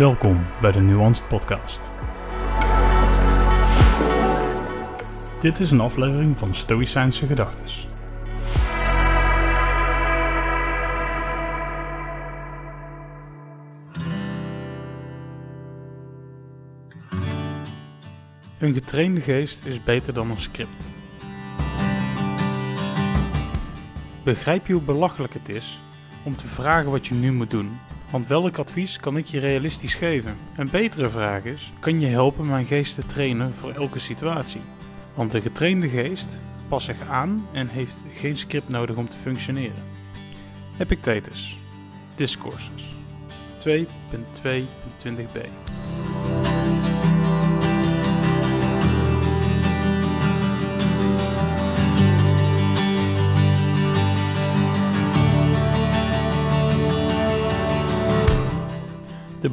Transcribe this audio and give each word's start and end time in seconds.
Welkom 0.00 0.46
bij 0.60 0.72
de 0.72 0.80
Nuanced 0.80 1.28
Podcast. 1.28 1.92
Dit 5.40 5.60
is 5.60 5.70
een 5.70 5.80
aflevering 5.80 6.38
van 6.38 6.54
Stoïcijnse 6.54 7.26
Gedachtes. 7.26 7.88
Een 18.58 18.72
getrainde 18.72 19.20
geest 19.20 19.64
is 19.64 19.82
beter 19.82 20.14
dan 20.14 20.30
een 20.30 20.40
script. 20.40 20.92
Begrijp 24.24 24.66
je 24.66 24.72
hoe 24.72 24.82
belachelijk 24.82 25.32
het 25.32 25.48
is 25.48 25.80
om 26.24 26.36
te 26.36 26.46
vragen 26.46 26.90
wat 26.90 27.06
je 27.06 27.14
nu 27.14 27.32
moet 27.32 27.50
doen? 27.50 27.78
Want 28.10 28.26
welk 28.26 28.58
advies 28.58 28.96
kan 28.96 29.16
ik 29.16 29.26
je 29.26 29.38
realistisch 29.38 29.94
geven? 29.94 30.36
Een 30.56 30.70
betere 30.70 31.10
vraag 31.10 31.44
is: 31.44 31.72
kan 31.80 32.00
je 32.00 32.06
helpen 32.06 32.46
mijn 32.46 32.66
geest 32.66 32.94
te 32.94 33.02
trainen 33.02 33.54
voor 33.54 33.72
elke 33.72 33.98
situatie? 33.98 34.60
Want 35.14 35.34
een 35.34 35.42
getrainde 35.42 35.88
geest 35.88 36.38
past 36.68 36.86
zich 36.86 37.08
aan 37.08 37.46
en 37.52 37.68
heeft 37.68 38.02
geen 38.12 38.36
script 38.36 38.68
nodig 38.68 38.96
om 38.96 39.08
te 39.08 39.16
functioneren. 39.16 39.82
Epictetus, 40.78 41.58
Discourses 42.14 42.94
2.2.20b 43.58 45.79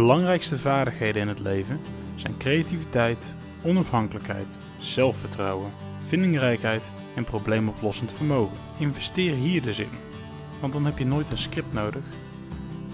belangrijkste 0.00 0.58
vaardigheden 0.58 1.22
in 1.22 1.28
het 1.28 1.38
leven 1.38 1.80
zijn 2.14 2.36
creativiteit, 2.36 3.34
onafhankelijkheid, 3.62 4.58
zelfvertrouwen, 4.78 5.70
vindingrijkheid 6.06 6.90
en 7.14 7.24
probleemoplossend 7.24 8.12
vermogen. 8.12 8.56
Investeer 8.78 9.34
hier 9.34 9.62
dus 9.62 9.78
in, 9.78 9.90
want 10.60 10.72
dan 10.72 10.84
heb 10.84 10.98
je 10.98 11.06
nooit 11.06 11.30
een 11.30 11.38
script 11.38 11.72
nodig 11.72 12.02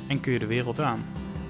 en 0.07 0.21
kun 0.21 0.33
je 0.33 0.39
de 0.39 0.47
wereld 0.47 0.81
aan. 0.81 1.05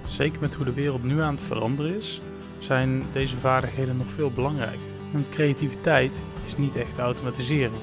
Zeker 0.09 0.41
met 0.41 0.55
hoe 0.55 0.65
de 0.65 0.73
wereld 0.73 1.03
nu 1.03 1.21
aan 1.21 1.35
het 1.35 1.45
veranderen 1.45 1.97
is, 1.97 2.21
zijn 2.59 3.03
deze 3.13 3.37
vaardigheden 3.37 3.97
nog 3.97 4.13
veel 4.13 4.31
belangrijker. 4.31 4.89
Want 5.13 5.29
creativiteit 5.29 6.25
is 6.47 6.57
niet 6.57 6.77
echt 6.77 6.99
automatiseren. 6.99 7.79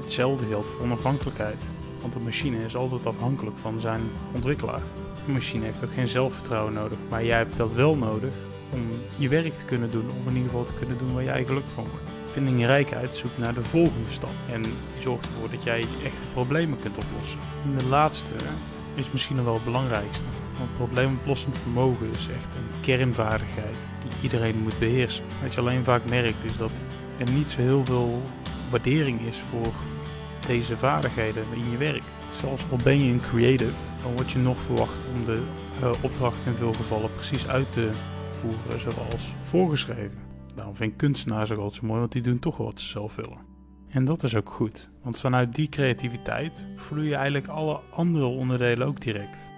Hetzelfde 0.00 0.46
geldt 0.46 0.66
voor 0.66 0.84
onafhankelijkheid, 0.84 1.72
want 2.00 2.14
een 2.14 2.22
machine 2.22 2.64
is 2.64 2.76
altijd 2.76 3.06
afhankelijk 3.06 3.58
van 3.58 3.80
zijn 3.80 4.02
ontwikkelaar. 4.32 4.82
Machine 5.26 5.64
heeft 5.64 5.84
ook 5.84 5.92
geen 5.92 6.08
zelfvertrouwen 6.08 6.72
nodig, 6.72 6.98
maar 7.08 7.24
jij 7.24 7.36
hebt 7.36 7.56
dat 7.56 7.72
wel 7.72 7.96
nodig 7.96 8.34
om 8.72 8.80
je 9.16 9.28
werk 9.28 9.54
te 9.54 9.64
kunnen 9.64 9.90
doen, 9.90 10.08
of 10.08 10.26
in 10.26 10.36
ieder 10.36 10.50
geval 10.50 10.64
te 10.64 10.74
kunnen 10.78 10.98
doen 10.98 11.14
waar 11.14 11.24
jij 11.24 11.44
gelukkig 11.44 11.72
van 11.72 11.84
wordt. 11.90 12.10
Vindingrijkheid 12.32 13.14
zoekt 13.14 13.38
naar 13.38 13.54
de 13.54 13.64
volgende 13.64 14.10
stap 14.10 14.34
en 14.52 14.62
zorgt 15.00 15.26
ervoor 15.26 15.50
dat 15.50 15.62
jij 15.62 15.84
echte 16.04 16.26
problemen 16.32 16.78
kunt 16.78 16.98
oplossen. 16.98 17.38
En 17.64 17.78
de 17.78 17.84
laatste 17.84 18.34
is 18.94 19.10
misschien 19.12 19.44
wel 19.44 19.54
het 19.54 19.64
belangrijkste, 19.64 20.24
want 20.58 20.76
probleemoplossend 20.76 21.58
vermogen 21.58 22.10
is 22.10 22.28
echt 22.36 22.54
een 22.54 22.80
kernvaardigheid 22.80 23.76
die 24.02 24.18
iedereen 24.22 24.62
moet 24.62 24.78
beheersen. 24.78 25.24
Wat 25.42 25.54
je 25.54 25.60
alleen 25.60 25.84
vaak 25.84 26.08
merkt 26.08 26.44
is 26.44 26.56
dat 26.56 26.84
er 27.18 27.30
niet 27.30 27.48
zo 27.48 27.60
heel 27.60 27.84
veel 27.84 28.22
waardering 28.70 29.20
is 29.20 29.42
voor 29.50 29.72
deze 30.46 30.76
vaardigheden 30.76 31.44
in 31.54 31.70
je 31.70 31.76
werk. 31.76 32.02
Zelfs 32.40 32.64
al 32.70 32.76
ben 32.84 33.04
je 33.04 33.12
een 33.12 33.20
creative, 33.20 33.72
dan 34.02 34.14
word 34.14 34.30
je 34.30 34.38
nog 34.38 34.58
verwacht 34.58 35.06
om 35.14 35.24
de 35.24 35.42
uh, 35.82 35.90
opdracht 36.02 36.46
in 36.46 36.54
veel 36.54 36.72
gevallen 36.72 37.12
precies 37.12 37.48
uit 37.48 37.72
te 37.72 37.90
voeren 38.40 38.80
zoals 38.80 39.34
voorgeschreven. 39.42 40.18
Daarom 40.54 40.76
vind 40.76 40.92
ik 40.92 40.98
kunstenaars 40.98 41.50
ook 41.50 41.58
altijd 41.58 41.80
zo 41.80 41.86
mooi, 41.86 42.00
want 42.00 42.12
die 42.12 42.22
doen 42.22 42.38
toch 42.38 42.56
wat 42.56 42.80
ze 42.80 42.86
zelf 42.86 43.16
willen. 43.16 43.38
En 43.88 44.04
dat 44.04 44.22
is 44.22 44.36
ook 44.36 44.50
goed, 44.50 44.90
want 45.02 45.20
vanuit 45.20 45.54
die 45.54 45.68
creativiteit 45.68 46.68
vloeien 46.76 47.14
eigenlijk 47.14 47.46
alle 47.46 47.80
andere 47.90 48.24
onderdelen 48.24 48.86
ook 48.86 49.00
direct. 49.00 49.52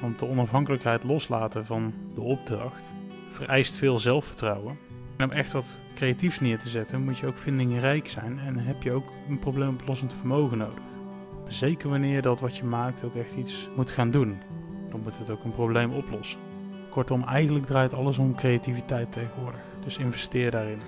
Want 0.00 0.18
de 0.18 0.26
onafhankelijkheid 0.26 1.04
loslaten 1.04 1.66
van 1.66 1.94
de 2.14 2.20
opdracht 2.20 2.94
vereist 3.30 3.74
veel 3.74 3.98
zelfvertrouwen. 3.98 4.78
En 5.16 5.24
om 5.24 5.30
echt 5.30 5.52
wat 5.52 5.82
creatiefs 5.94 6.40
neer 6.40 6.58
te 6.58 6.68
zetten, 6.68 7.04
moet 7.04 7.18
je 7.18 7.26
ook 7.26 7.38
vindingrijk 7.38 8.08
zijn 8.08 8.38
en 8.38 8.56
heb 8.56 8.82
je 8.82 8.94
ook 8.94 9.12
een 9.28 9.38
probleemoplossend 9.38 10.14
vermogen 10.14 10.58
nodig. 10.58 10.82
Zeker 11.48 11.88
wanneer 11.88 12.22
dat 12.22 12.40
wat 12.40 12.56
je 12.56 12.64
maakt 12.64 13.04
ook 13.04 13.14
echt 13.14 13.34
iets 13.34 13.68
moet 13.76 13.90
gaan 13.90 14.10
doen. 14.10 14.38
Dan 14.90 15.00
moet 15.00 15.18
het 15.18 15.30
ook 15.30 15.44
een 15.44 15.52
probleem 15.52 15.90
oplossen. 15.90 16.38
Kortom, 16.90 17.24
eigenlijk 17.24 17.66
draait 17.66 17.94
alles 17.94 18.18
om 18.18 18.34
creativiteit 18.34 19.12
tegenwoordig. 19.12 19.60
Dus 19.84 19.98
investeer 19.98 20.50
daarin. 20.50 20.78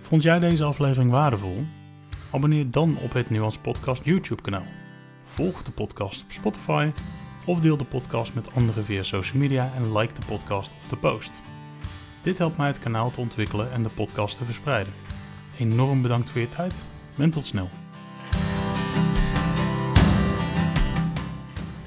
Vond 0.00 0.22
jij 0.22 0.38
deze 0.38 0.64
aflevering 0.64 1.10
waardevol? 1.10 1.64
Abonneer 2.30 2.70
dan 2.70 2.98
op 2.98 3.12
het 3.12 3.30
Nuance 3.30 3.60
Podcast 3.60 4.04
YouTube 4.04 4.42
kanaal. 4.42 4.66
Volg 5.24 5.62
de 5.62 5.70
podcast 5.70 6.22
op 6.22 6.32
Spotify 6.32 6.90
of 7.44 7.60
deel 7.60 7.76
de 7.76 7.84
podcast 7.84 8.34
met 8.34 8.54
anderen 8.54 8.84
via 8.84 9.02
social 9.02 9.40
media 9.40 9.72
en 9.76 9.96
like 9.96 10.14
de 10.20 10.26
podcast 10.26 10.72
of 10.82 10.88
de 10.88 10.96
post. 10.96 11.42
Dit 12.26 12.38
helpt 12.38 12.56
mij 12.56 12.66
het 12.66 12.78
kanaal 12.78 13.10
te 13.10 13.20
ontwikkelen 13.20 13.72
en 13.72 13.82
de 13.82 13.88
podcast 13.88 14.36
te 14.36 14.44
verspreiden. 14.44 14.92
Enorm 15.58 16.02
bedankt 16.02 16.30
voor 16.30 16.40
je 16.40 16.48
tijd 16.48 16.74
en 17.18 17.30
tot 17.30 17.46
snel. 17.46 17.68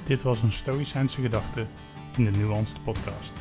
Dit 0.04 0.22
was 0.22 0.42
een 0.42 0.52
Stoïcijnse 0.52 1.20
gedachte 1.20 1.66
in 2.16 2.24
de 2.24 2.30
Nuanced 2.30 2.82
Podcast. 2.84 3.32